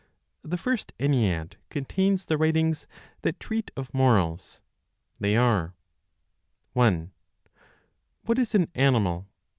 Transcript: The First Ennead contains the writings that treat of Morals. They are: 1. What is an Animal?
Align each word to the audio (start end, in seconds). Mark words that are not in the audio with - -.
The 0.43 0.57
First 0.57 0.93
Ennead 0.99 1.57
contains 1.69 2.25
the 2.25 2.35
writings 2.35 2.87
that 3.21 3.39
treat 3.39 3.69
of 3.77 3.93
Morals. 3.93 4.59
They 5.19 5.37
are: 5.37 5.75
1. 6.73 7.11
What 8.25 8.39
is 8.39 8.55
an 8.55 8.71
Animal? 8.73 9.27